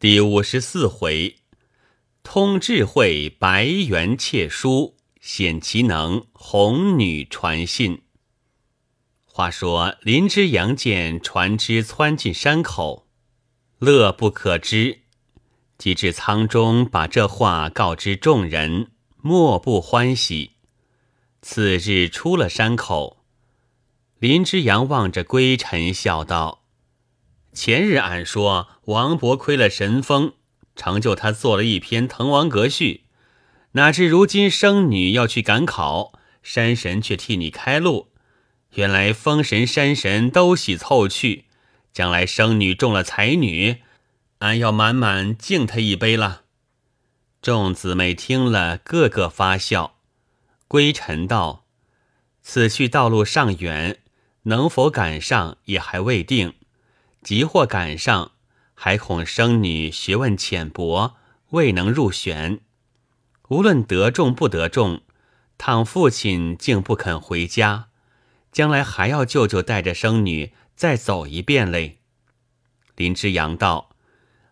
[0.00, 1.38] 第五十四回，
[2.22, 8.02] 通智慧，白猿窃书，显其能，红女传信。
[9.24, 13.08] 话说林之阳见船只窜进山口，
[13.80, 15.00] 乐不可支，
[15.76, 20.52] 即至舱中，把这话告知众人，莫不欢喜。
[21.42, 23.24] 次日出了山口，
[24.20, 26.67] 林之阳望着归尘，笑道。
[27.58, 30.34] 前日俺说王勃亏了神风，
[30.76, 33.02] 成就他做了一篇《滕王阁序》，
[33.72, 38.12] 哪知如今生女要去赶考，山神却替你开路。
[38.74, 41.46] 原来风神、山神都喜凑去，
[41.92, 43.78] 将来生女中了才女，
[44.38, 46.42] 俺要满满敬他一杯了。
[47.42, 49.96] 众姊妹听了，个个发笑。
[50.68, 51.64] 归尘道
[52.40, 53.98] ：“此去道路尚远，
[54.44, 56.54] 能否赶上也还未定。”
[57.28, 58.32] 即或赶上，
[58.72, 61.16] 还恐生女学问浅薄，
[61.50, 62.60] 未能入选。
[63.48, 65.02] 无论得中不得中，
[65.58, 67.88] 倘父亲竟不肯回家，
[68.50, 71.98] 将来还要舅舅带着生女再走一遍嘞。
[72.96, 73.90] 林之阳道：“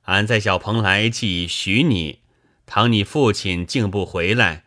[0.04, 2.20] 俺在小蓬莱既许你，
[2.66, 4.64] 倘你父亲竟不回来，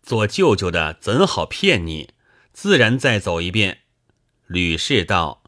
[0.00, 2.10] 做舅舅的怎好骗你？
[2.52, 3.78] 自然再走一遍。”
[4.46, 5.42] 吕氏道：“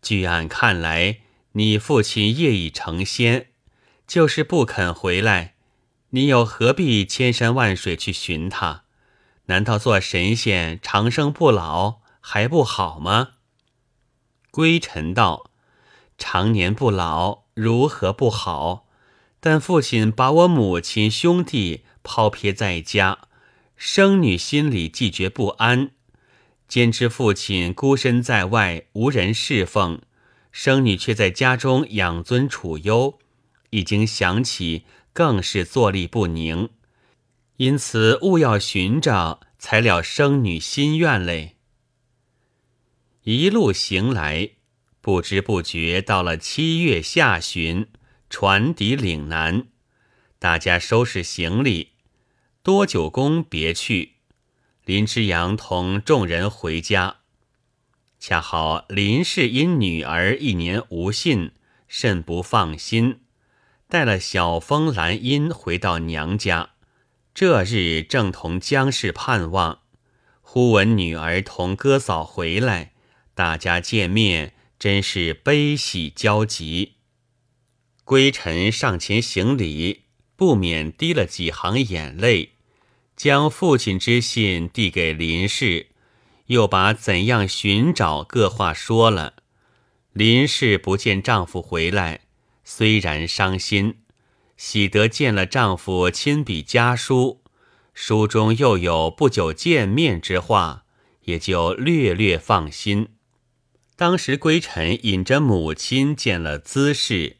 [0.00, 3.48] 据俺看来。”你父亲业已成仙，
[4.06, 5.54] 就是不肯回来，
[6.10, 8.84] 你又何必千山万水去寻他？
[9.46, 13.30] 难道做神仙长生不老还不好吗？
[14.52, 15.50] 归尘道：
[16.16, 18.86] 常年不老如何不好？
[19.40, 23.18] 但父亲把我母亲兄弟抛撇在家，
[23.74, 25.90] 生女心里既觉不安，
[26.68, 30.00] 兼知父亲孤身在外，无人侍奉。
[30.52, 33.18] 生女却在家中养尊处优，
[33.70, 36.70] 已经想起，更是坐立不宁。
[37.56, 41.56] 因此务要寻找，才了生女心愿嘞。
[43.22, 44.52] 一路行来，
[45.00, 47.86] 不知不觉到了七月下旬，
[48.28, 49.68] 船抵岭南，
[50.38, 51.90] 大家收拾行李，
[52.62, 54.14] 多九公别去，
[54.84, 57.19] 林之阳同众人回家。
[58.20, 61.52] 恰好林氏因女儿一年无信，
[61.88, 63.20] 甚不放心，
[63.88, 66.72] 带了小风、兰英回到娘家。
[67.32, 69.80] 这日正同江氏盼望，
[70.42, 72.92] 忽闻女儿同哥嫂回来，
[73.34, 76.96] 大家见面，真是悲喜交集。
[78.04, 80.02] 归尘上前行礼，
[80.36, 82.50] 不免滴了几行眼泪，
[83.16, 85.86] 将父亲之信递给林氏。
[86.50, 89.34] 又把怎样寻找各话说了。
[90.12, 92.22] 林氏不见丈夫回来，
[92.64, 94.00] 虽然伤心，
[94.56, 97.40] 喜得见了丈夫亲笔家书，
[97.94, 100.84] 书中又有不久见面之话，
[101.22, 103.10] 也就略略放心。
[103.94, 107.36] 当时归尘引着母亲见了姿氏，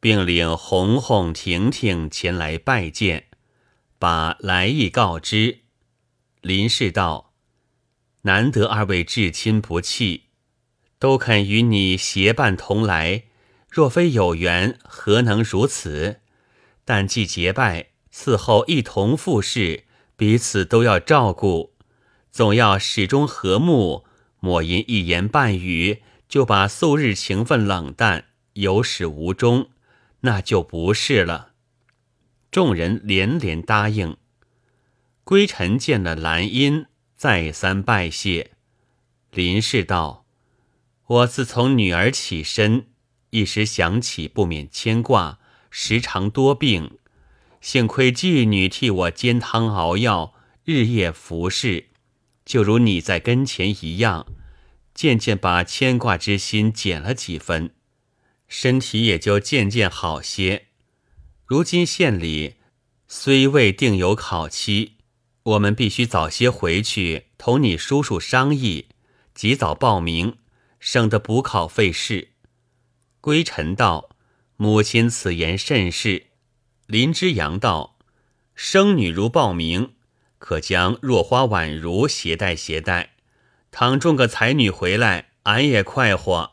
[0.00, 3.28] 并领红红、婷婷前来拜见，
[3.98, 5.60] 把来意告知。
[6.42, 7.29] 林氏道。
[8.22, 10.24] 难得二位至亲不弃，
[10.98, 13.24] 都肯与你结伴同来。
[13.70, 16.20] 若非有缘，何能如此？
[16.84, 19.84] 但既结拜，伺后一同赴事，
[20.16, 21.74] 彼此都要照顾，
[22.30, 24.04] 总要始终和睦。
[24.40, 29.70] 莫因一言半语，就把素日情分冷淡，有始无终，
[30.20, 31.52] 那就不是了。
[32.50, 34.16] 众人连连答应。
[35.22, 36.86] 归尘见了兰因。
[37.20, 38.52] 再三拜谢，
[39.30, 40.24] 林氏道
[41.06, 42.86] ：“我自从女儿起身，
[43.28, 45.38] 一时想起，不免牵挂，
[45.68, 46.96] 时常多病。
[47.60, 50.32] 幸亏妓女替我煎汤熬药，
[50.64, 51.88] 日夜服侍，
[52.46, 54.26] 就如你在跟前一样，
[54.94, 57.74] 渐渐把牵挂之心减了几分，
[58.48, 60.68] 身体也就渐渐好些。
[61.44, 62.54] 如今县里
[63.06, 64.94] 虽未定有考期。”
[65.42, 68.88] 我们必须早些回去，同你叔叔商议，
[69.34, 70.36] 及早报名，
[70.78, 72.28] 省得补考费事。
[73.22, 74.10] 归尘道
[74.56, 76.26] ：“母亲此言甚是。”
[76.86, 77.96] 林之阳道
[78.54, 79.94] ：“生女如报名，
[80.38, 83.14] 可将若花宛如携带携带。
[83.70, 86.52] 倘中个才女回来，俺也快活。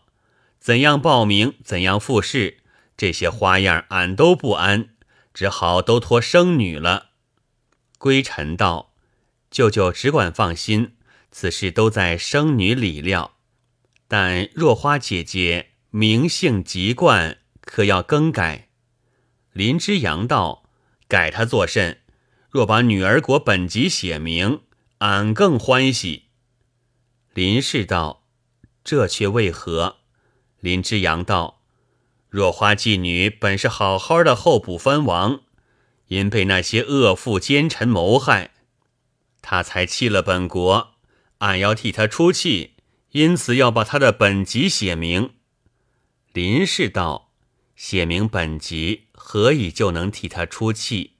[0.60, 2.60] 怎样报名，怎样复试，
[2.96, 4.90] 这些花样俺都不安，
[5.34, 7.07] 只好都托生女了。”
[7.98, 8.94] 归尘道
[9.50, 10.96] ：“舅舅只管放心，
[11.32, 13.38] 此事都在生女理料。
[14.08, 18.70] 但若花姐姐名姓籍贯，可要更改？”
[19.54, 20.70] 林之阳道
[21.08, 22.02] ：“改他作甚？
[22.50, 24.62] 若把女儿国本籍写明，
[25.00, 26.26] 俺更欢喜。”
[27.34, 28.24] 林氏道
[28.84, 29.98] ：“这却为何？”
[30.60, 31.62] 林之阳道
[32.30, 35.42] ：“若花妓女本是好好的候补藩王，
[36.08, 38.52] 因被那些恶妇奸臣谋害，
[39.42, 40.96] 他才弃了本国。
[41.40, 42.76] 俺要替他出气，
[43.12, 45.32] 因此要把他的本籍写明。”
[46.34, 47.32] 林氏道
[47.76, 51.16] ：“写明本籍。”何以就能替他出气？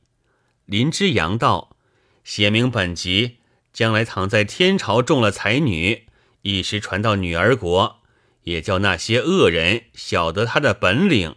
[0.66, 1.76] 林之阳道
[2.24, 3.40] ：“写明本籍，
[3.74, 6.08] 将来躺在天朝中了才女，
[6.44, 8.00] 一时传到女儿国，
[8.44, 11.36] 也叫那些恶人晓得他的本领。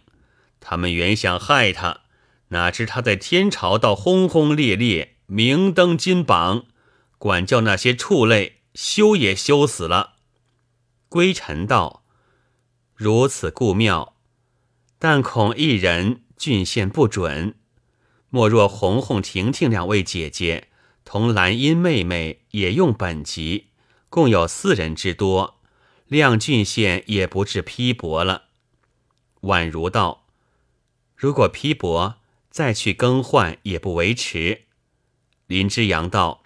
[0.61, 2.01] 他们原想害他，
[2.51, 6.67] 哪知他在天朝倒轰轰烈烈，明登金榜，
[7.17, 10.13] 管教那些畜类，羞也羞死了。”
[11.09, 12.05] 归尘道
[12.95, 14.15] ：“如此故妙，
[14.97, 17.53] 但恐一人。”郡县不准，
[18.31, 20.69] 莫若红红、婷婷两位姐姐
[21.05, 23.67] 同兰英妹妹也用本籍，
[24.09, 25.59] 共有四人之多，
[26.07, 28.45] 亮郡县也不至批驳了。
[29.41, 30.25] 宛如道
[31.15, 32.20] ：“如果批驳，
[32.51, 34.65] 再去更换也不为迟。”
[35.47, 36.43] 林之阳道：“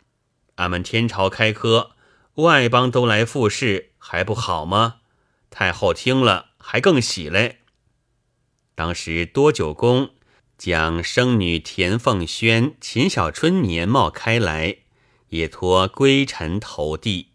[0.56, 1.92] 俺们天朝开科，
[2.36, 5.02] 外邦都来复试，还不好吗？
[5.50, 7.60] 太后听了，还更喜嘞。”
[8.76, 10.12] 当时多九公
[10.58, 14.78] 将生女田凤轩、秦小春年貌开来，
[15.30, 17.32] 也托归尘投递。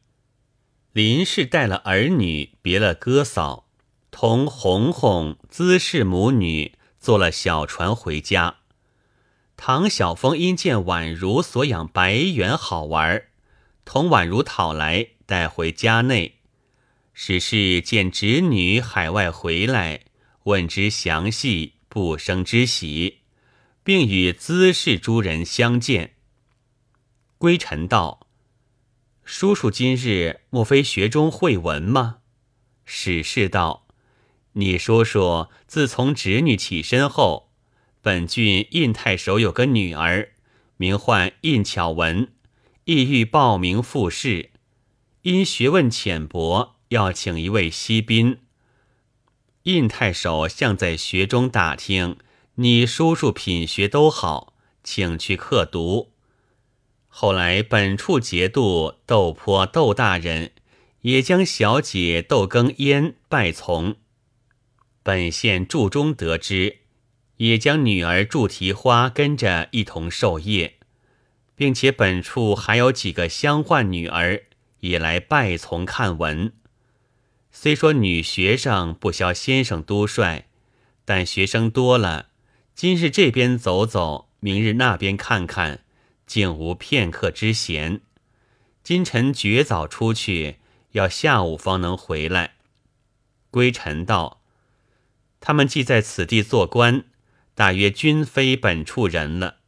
[0.93, 3.69] 林氏带了儿女，别了哥嫂，
[4.11, 8.60] 同红红、姿氏母女坐了小船回家。
[9.63, 13.25] 唐晓峰因见宛如所养白猿好玩，
[13.85, 16.39] 同宛如讨来带回家内。
[17.13, 20.07] 史是见侄女海外回来。
[20.45, 23.19] 问之详细，不生之喜，
[23.85, 26.15] 并与资氏诸人相见。
[27.37, 28.27] 归尘道
[29.23, 32.21] ：“叔叔今日莫非学中会文吗？”
[32.87, 33.87] 史氏道
[34.55, 37.50] ：“你叔叔自从侄女起身后，
[38.03, 40.31] 本郡印太守有个女儿，
[40.77, 42.29] 名唤印巧文，
[42.85, 44.51] 意欲报名复试，
[45.23, 48.39] 因学问浅薄，要请一位西宾。”
[49.65, 52.17] 印太守向在学中打听，
[52.55, 56.13] 你叔叔品学都好，请去刻读。
[57.09, 60.53] 后来本处节度窦坡窦大人
[61.03, 63.97] 也将小姐窦更嫣拜从。
[65.03, 66.80] 本县祝中得知，
[67.41, 70.75] 也将女儿祝提花跟着一同授业，
[71.55, 74.43] 并且本处还有几个相唤女儿
[74.81, 76.53] 也来拜从看文。
[77.51, 80.45] 虽说女学生不消先生督率，
[81.07, 82.27] 但学生多了，
[82.75, 85.83] 今日这边走走，明日那边看看，
[86.27, 88.03] 竟无片刻之闲。
[88.83, 90.57] 今晨绝早出去，
[90.93, 92.57] 要下午方能回来。
[93.51, 94.43] 归尘道
[95.41, 97.05] ：“他们既在此地做官，
[97.55, 99.59] 大约均非本处人了。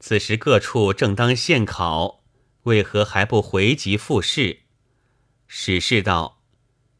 [0.00, 2.22] 此时各处正当现考，
[2.64, 4.60] 为何还不回籍复试？”
[5.48, 6.40] 史事道。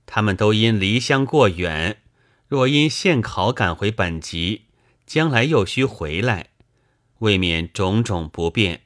[0.07, 2.03] 他们都因离乡过远，
[2.47, 4.67] 若因现考赶回本籍，
[5.07, 6.51] 将来又需回来，
[7.21, 8.83] 未免种种不便，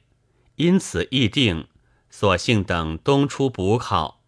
[0.55, 1.67] 因此议定，
[2.09, 4.23] 索性等冬初补考，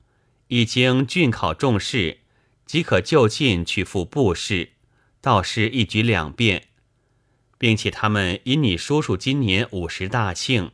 [0.48, 2.20] 一经郡考中试，
[2.66, 4.74] 即可就近去赴布试，
[5.22, 6.68] 倒是一举两便，
[7.62, 10.72] 并且他们因你叔叔今年五十大庆，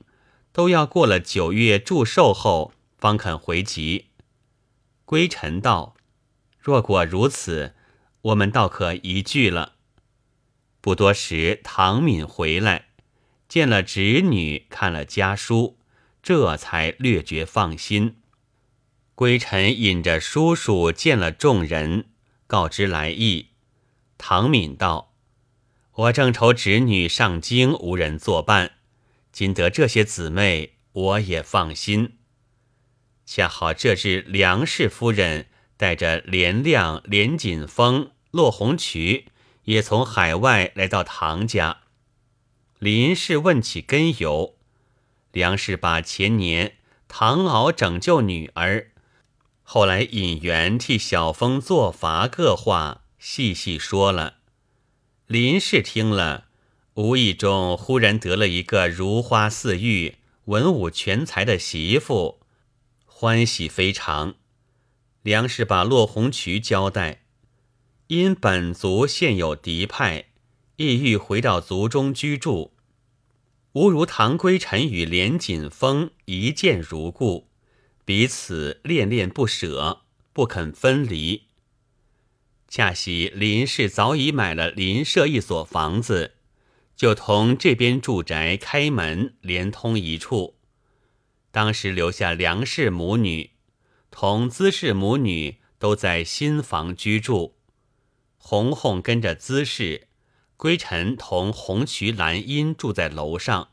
[0.54, 4.06] 都要过了九月祝寿后方肯回籍。
[5.04, 5.98] 归尘道。
[6.62, 7.76] 若果如此，
[8.22, 9.74] 我们倒可一聚了。
[10.80, 12.88] 不多时，唐敏回来，
[13.50, 15.78] 见了侄女，看了家书，
[16.24, 18.16] 这才略觉放心。
[19.14, 22.06] 归尘引着叔叔见了众人，
[22.48, 23.48] 告知来意。
[24.18, 25.14] 唐敏道
[25.98, 28.74] ：“我正愁侄女上京无人作伴，
[29.32, 32.18] 今得这些姊妹，我也放心。
[33.26, 39.28] 恰好这日梁氏夫人。”带着连亮、连锦峰、骆红渠，
[39.66, 41.82] 也从海外来到唐家。
[42.80, 44.58] 林氏问起根由，
[45.32, 46.78] 梁氏把前年
[47.08, 48.88] 唐敖拯救女儿，
[49.62, 54.37] 后来引援替小峰做法各话细细说了。
[55.28, 56.46] 林氏听了，
[56.94, 60.16] 无意中忽然得了一个如花似玉、
[60.46, 62.40] 文武全才的媳妇，
[63.06, 64.36] 欢喜非常。
[65.24, 67.26] 梁氏把骆红渠交代，
[68.08, 70.28] 因本族现有敌派，
[70.78, 72.72] 意欲回到族中居住。
[73.74, 77.50] 吾如唐归臣与连锦峰一见如故，
[78.06, 81.47] 彼此恋恋不舍，不肯分离。
[82.68, 86.36] 恰喜林氏早已买了邻舍一所房子，
[86.96, 90.58] 就同这边住宅开门连通一处。
[91.52, 93.52] 当时留下梁氏母女，
[94.12, 97.58] 同资氏母女都在新房居住。
[98.38, 100.08] 红红跟着资氏。
[100.58, 103.70] 归尘同红渠兰音住在楼上，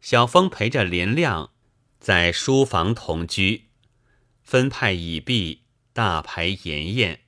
[0.00, 1.52] 小峰陪着林亮
[2.00, 3.66] 在书房同居。
[4.42, 7.20] 分派已毕，大排筵宴，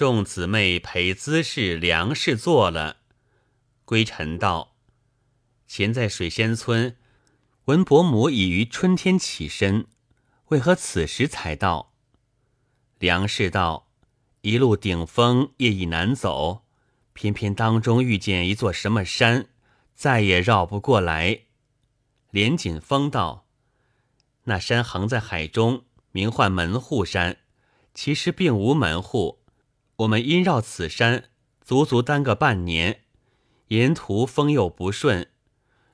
[0.00, 3.00] 众姊妹陪姿势梁氏坐了。
[3.84, 4.74] 归尘道
[5.68, 6.96] ：“前在水仙村，
[7.66, 9.86] 闻伯母已于春天起身，
[10.46, 11.92] 为何此时才到？”
[12.98, 13.90] 梁氏道
[14.40, 16.64] ：“一路顶风，夜已难走。”
[17.12, 19.48] 偏偏当中遇见一座什么山，
[19.94, 21.40] 再也绕不过来。
[22.30, 23.46] 连锦峰道
[24.44, 27.36] ：“那山横在海中，名唤门户山，
[27.92, 29.39] 其实并无门户。
[30.00, 31.30] 我们因绕此山，
[31.62, 33.02] 足足耽搁半年，
[33.68, 35.28] 沿途风又不顺。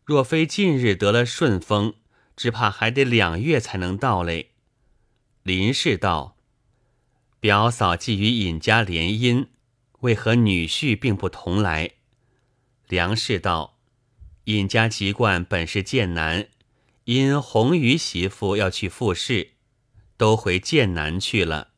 [0.04, 1.94] 若非近日得了顺风，
[2.36, 4.52] 只怕还得两月才能到嘞。”
[5.42, 6.36] 林氏道
[7.40, 9.48] ：“表嫂既与尹家联姻。”
[10.00, 11.92] 为何女婿并不同来？
[12.86, 13.78] 梁氏道
[14.44, 16.46] ：“尹家籍贯本是剑南，
[17.04, 19.52] 因红鱼媳妇要去复试，
[20.16, 21.70] 都回剑南去了。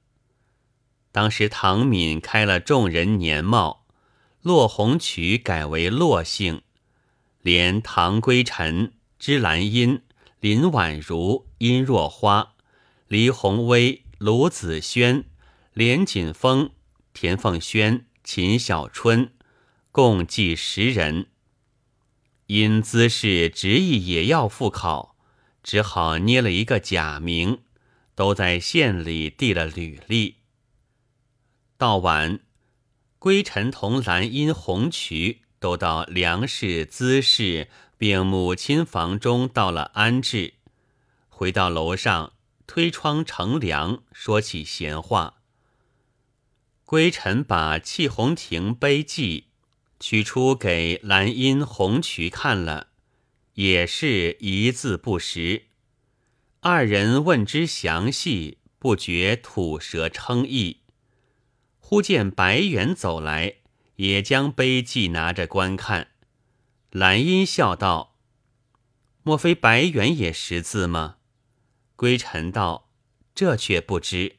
[1.13, 3.87] 当时唐敏开了众人年貌，
[4.43, 6.63] 骆红渠改为骆姓，
[7.43, 10.03] 连唐归尘、芝兰英、
[10.41, 12.55] 林婉如、殷若花、
[13.07, 15.25] 黎红薇、卢子轩、
[15.73, 16.71] 连锦峰、
[17.13, 19.33] 田凤轩。”秦小春
[19.91, 21.29] 共计十人，
[22.49, 25.17] 因姿势执意也要复考，
[25.63, 27.63] 只好捏了一个假名，
[28.15, 30.38] 都在县里递了履历。
[31.79, 32.41] 到晚，
[33.21, 40.55] 归尘同兰因、红渠都到梁氏、资氏并母亲房中到了安置，
[41.29, 42.33] 回到楼上
[42.67, 45.37] 推窗乘凉，说起闲话。
[46.85, 49.43] 归尘把《气红亭碑记》
[50.01, 52.89] 取出给兰因、红渠看了，
[53.55, 55.67] 也是一字不识。
[56.59, 60.78] 二人问之详细，不觉吐舌称意。
[61.91, 63.55] 忽见白猿走来，
[63.97, 66.09] 也将碑记拿着观看。
[66.91, 68.19] 兰因笑道
[69.25, 71.17] ：“莫非白猿也识字吗？”
[71.97, 72.91] 归尘道
[73.35, 74.37] ：“这却不知。”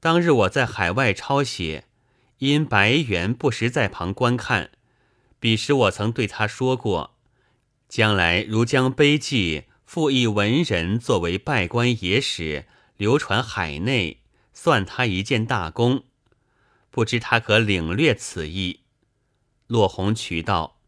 [0.00, 1.86] 当日我在海外抄写，
[2.40, 4.72] 因白猿不时在旁观看，
[5.40, 7.16] 彼时我曾对他说过，
[7.88, 12.66] 将来如将碑记附一文人作为拜官野史，
[12.98, 14.20] 流传海内，
[14.52, 16.04] 算他一件大功。
[16.96, 18.80] 不知他可领略此意？
[19.66, 20.78] 落红渠道，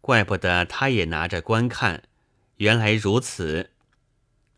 [0.00, 2.04] 怪不得他也拿着观看，
[2.56, 3.72] 原来如此。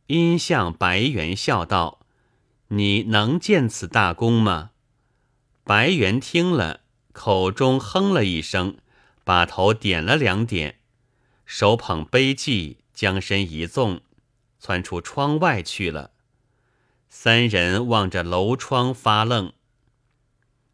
[0.06, 2.06] 因向白猿笑道。
[2.68, 4.70] 你能见此大功吗？
[5.64, 8.76] 白猿听了，口中哼了一声，
[9.24, 10.78] 把头点了两点，
[11.44, 14.02] 手捧碑记，将身一纵，
[14.60, 16.12] 窜出窗外去了。
[17.08, 19.52] 三人望着楼窗发愣。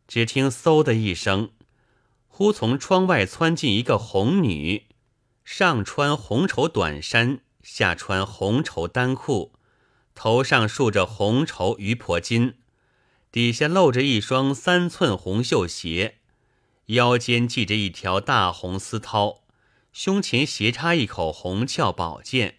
[0.08, 1.50] 只听嗖的一声，
[2.28, 4.86] 忽从窗外窜进一个红女，
[5.44, 9.52] 上穿红绸短衫，下穿红绸单裤。
[10.14, 12.54] 头上束着红绸鱼婆巾，
[13.30, 16.20] 底下露着一双三寸红绣鞋，
[16.86, 19.40] 腰间系着一条大红丝绦，
[19.92, 22.56] 胸前斜插一口红鞘宝剑，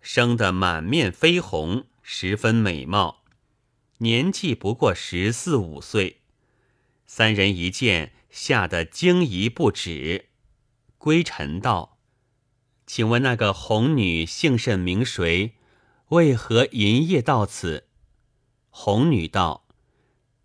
[0.00, 3.24] 生得满面绯红，十分美貌，
[3.98, 6.20] 年纪不过十四五岁。
[7.06, 10.30] 三人一见，吓得惊疑不止。
[10.98, 11.98] 归尘道
[12.86, 15.54] ：“请问那个红女姓甚名谁？”
[16.10, 17.88] 为何银夜到此？
[18.70, 19.66] 红女道：“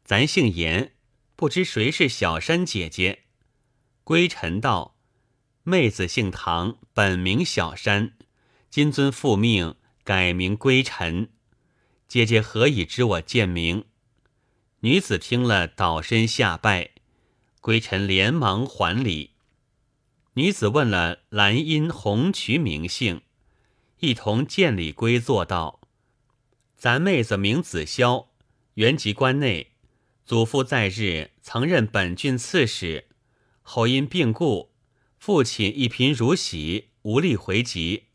[0.03, 0.93] 咱姓严，
[1.35, 3.25] 不知谁是小山姐姐。”
[4.03, 4.95] 归尘道
[5.63, 8.13] ：“妹子姓唐，本名小山，
[8.69, 11.29] 今遵父命改名归尘。
[12.07, 13.85] 姐姐何以知我贱名？”
[14.83, 16.89] 女子听了，倒身下拜。
[17.59, 19.31] 归尘连忙还礼。
[20.33, 23.21] 女子问了兰因、红渠名姓。
[23.99, 25.81] 一同见礼归坐道
[26.75, 28.25] ：“咱妹子名子潇，
[28.73, 29.73] 原籍关内，
[30.25, 33.05] 祖父在日曾任本郡刺史，
[33.61, 34.71] 后因病故，
[35.19, 38.05] 父亲一贫如洗，无力回籍，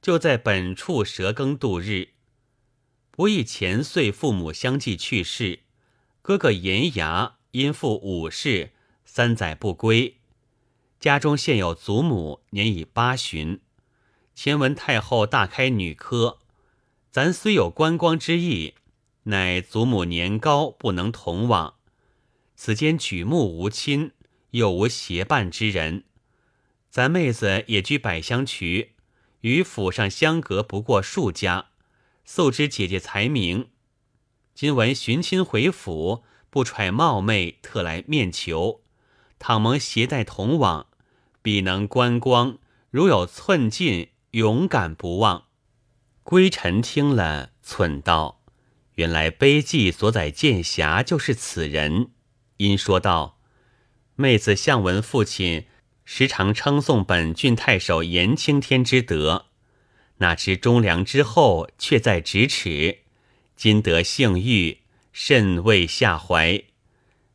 [0.00, 2.14] 就在本处蛇耕度日。
[3.10, 5.60] 不意前岁父母相继去世，
[6.26, 8.72] 哥哥严牙因父武士，
[9.04, 10.16] 三载不归。
[10.98, 13.60] 家中现有祖母，年已八旬。
[14.34, 16.38] 前闻太后大开女科，
[17.12, 18.74] 咱虽有观光之意，
[19.22, 21.74] 乃祖母年高，不能同往。
[22.56, 24.10] 此间举目无亲，
[24.50, 26.02] 又无协伴之人。
[26.90, 28.96] 咱妹子也居百香渠，
[29.42, 31.66] 与府上相隔不过数家。
[32.24, 33.68] 素知姐姐才名，
[34.56, 38.80] 今闻寻亲回府，不揣冒昧，特来面求。
[39.38, 40.86] 倘蒙携带同往，
[41.42, 42.56] 必能观光。
[42.90, 45.44] 如有寸进，勇敢不忘。
[46.22, 48.40] 归臣听了，忖道
[48.96, 52.12] ：“原来碑记所载剑侠就是此人。”
[52.56, 53.38] 因说道
[54.16, 55.66] ：“妹子向闻父亲
[56.06, 59.48] 时常称颂本郡太守严青天之德。”
[60.16, 63.00] 哪知忠良之后，却在咫尺。
[63.56, 64.78] 今得幸遇，
[65.12, 66.62] 甚为下怀。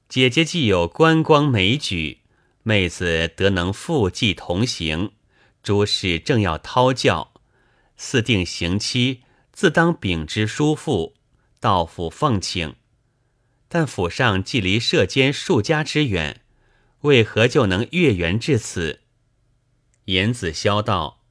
[0.08, 2.20] 姐姐既有观光美举，
[2.64, 5.12] 妹子得能复继同行。
[5.64, 7.34] 诸事正要讨教，
[7.98, 11.16] 四定行期，自当禀之叔父，
[11.60, 12.76] 到府奉请。
[13.68, 16.42] 但府上既离舍间数家之远，
[17.02, 19.02] 为何就能月圆至此？
[20.06, 21.24] 严子萧道。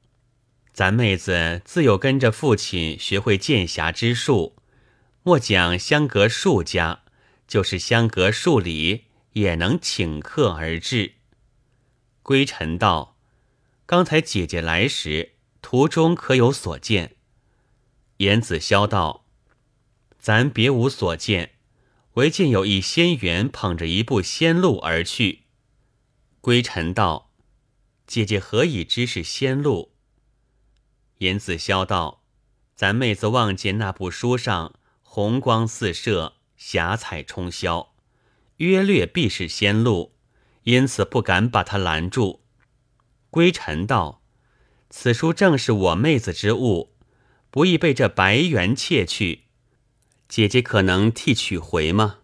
[0.73, 4.55] 咱妹子自有跟着父亲学会剑侠之术，
[5.23, 7.03] 莫讲相隔数家，
[7.47, 11.13] 就是相隔数里，也能请客而至。
[12.23, 13.17] 归尘道
[13.85, 17.17] ：“刚才姐姐来时，途中可有所见？”
[18.17, 19.25] 严子萧道
[20.17, 21.51] ：“咱别无所见，
[22.13, 25.41] 唯见有一仙缘捧着一部仙路而去。”
[26.41, 27.31] 归尘道
[28.07, 29.91] ：“姐姐何以知是仙路？”
[31.19, 32.23] 严子萧道
[32.75, 34.73] ：“咱妹子望见那部书上
[35.13, 37.89] 红光四射，霞彩冲霄，
[38.55, 40.13] 约略必是仙路，
[40.63, 42.45] 因此不敢把他拦住。”
[43.29, 44.21] 归尘道
[44.89, 46.93] ：“此书正是我妹子之物，
[47.49, 49.47] 不易被这白猿窃去。
[50.29, 52.19] 姐姐可能替取回吗？”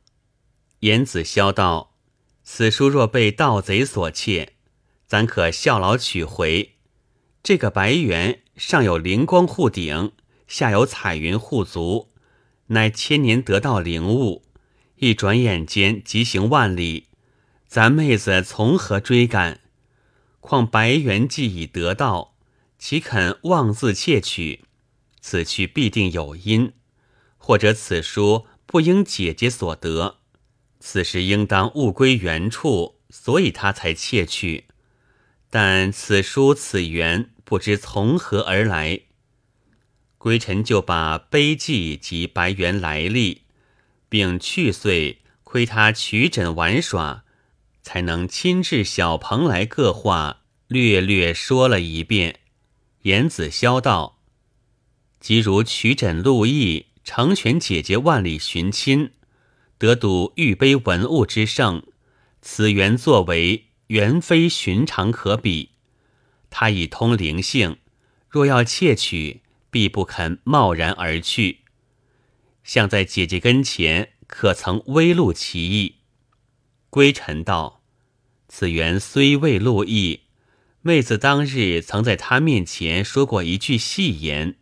[0.79, 1.97] 严子潇道
[2.41, 4.53] ：“此书若被盗贼所窃，
[5.05, 6.77] 咱可效劳取回。
[7.43, 10.13] 这个白猿。”上有灵光护顶，
[10.47, 12.13] 下有彩云护足，
[12.67, 14.43] 乃千年得道灵物，
[14.97, 17.07] 一转眼间疾行万里，
[17.67, 19.59] 咱妹子从何追赶？
[20.39, 22.35] 况白猿既已得道，
[22.77, 24.65] 岂肯妄自窃取？
[25.19, 26.73] 此去必定有因，
[27.37, 30.17] 或者此书不应姐姐所得，
[30.79, 34.65] 此时应当物归原处，所以他才窃去。
[35.49, 37.31] 但此书此缘。
[37.47, 38.99] 不知从何而来，
[40.17, 43.43] 归尘就把碑记及白猿来历，
[44.09, 47.23] 并去岁亏他取枕玩耍，
[47.81, 52.39] 才能亲至小蓬来各话，略略说了一遍。
[53.03, 54.19] 严子萧道
[55.21, 59.11] ：“即如取枕路易，成全姐姐万里寻亲，
[59.77, 61.83] 得睹玉碑文物之盛，
[62.41, 65.69] 此缘作为，原非寻常可比。”
[66.49, 67.77] 他已通灵性，
[68.29, 71.59] 若要窃取，必不肯贸然而去。
[72.63, 75.95] 像在姐姐跟前，可曾微露其意？
[76.89, 77.81] 归尘道
[78.47, 80.21] ：“此缘虽未露意，
[80.81, 84.55] 妹子当日曾在他面前说过一句戏言，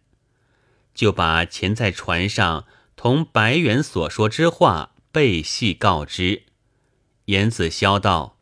[0.93, 2.65] 就把前在船上
[2.95, 6.43] 同白猿所说之话背细告知。”
[7.25, 8.33] 言子萧道。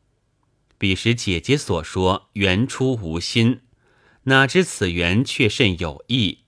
[0.78, 3.62] 彼时姐姐所说原出无心，
[4.24, 6.40] 哪知此缘却甚有意。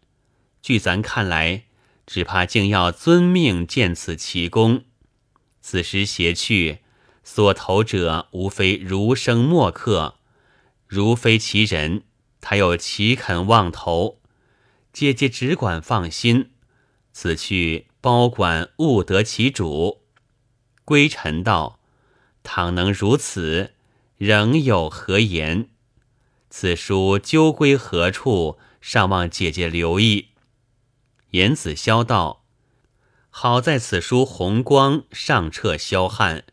[0.65, 1.65] 据咱看来，
[2.07, 4.85] 只怕竟要遵命见此奇功。
[5.61, 6.79] 此时携去，
[7.23, 10.15] 所投者无非儒生墨客，
[10.87, 12.01] 如非其人，
[12.41, 14.19] 他又岂肯妄投？
[14.91, 16.49] 姐姐只管放心，
[17.13, 20.01] 此去包管务得其主。
[20.83, 21.79] 归尘道：
[22.41, 23.73] 倘能如此。
[24.17, 25.69] 仍有何言？
[26.49, 28.57] 此书究归何处？
[28.81, 30.29] 尚望姐姐留意。
[31.35, 32.45] 严子萧道
[33.29, 36.45] ：“好在此书红光尚彻霄汉，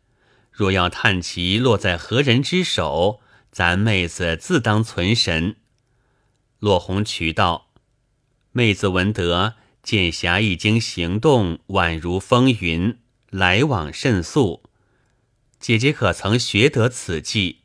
[0.51, 3.21] 若要探其落在何人之手，
[3.53, 5.55] 咱妹子自当存神。”
[6.59, 7.71] 落红渠道
[8.51, 12.99] ：“妹子闻得剑侠一经行动，宛如风云，
[13.31, 14.65] 来往甚速。”
[15.61, 17.61] 姐姐可曾学得此计？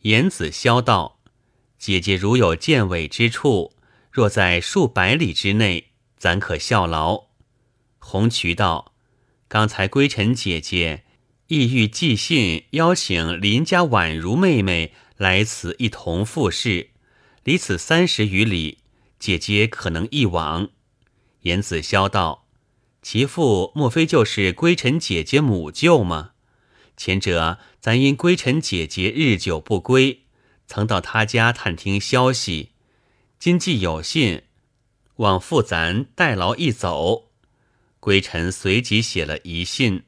[0.00, 1.20] 颜子霄道
[1.78, 3.72] ：“姐姐如有见尾之处，
[4.10, 5.91] 若在数百里之内，
[6.22, 7.24] 咱可效劳。”
[7.98, 8.94] 红渠道
[9.48, 11.02] ：“刚才归尘姐姐
[11.48, 16.90] 意欲寄信邀请林家宛如妹妹来此一同赴试，
[17.42, 18.78] 离此三十余里，
[19.18, 20.68] 姐姐可能一往？”
[21.42, 22.46] 颜子霄道
[23.02, 26.34] ：“其父莫非就是归尘姐姐母舅吗？
[26.96, 30.22] 前者咱因归尘姐姐日久不归，
[30.68, 32.70] 曾到他家探听消息。
[33.40, 34.42] 今既有信，
[35.22, 37.30] 往复咱代劳一走。”
[38.00, 40.02] 归尘随即写了遗信，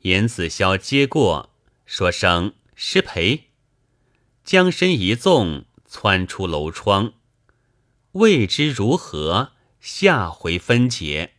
[0.00, 1.50] 严子潇接过，
[1.84, 3.50] 说声失陪，
[4.42, 7.12] 将身一纵，窜出楼窗。
[8.12, 9.52] 未知如何？
[9.80, 11.34] 下回分解。